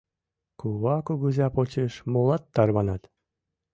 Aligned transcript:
Кува-кугыза 0.59 1.47
почеш 1.55 1.93
молат 2.11 2.43
тарванат. 2.55 3.03